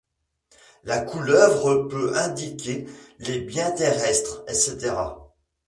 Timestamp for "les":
3.19-3.37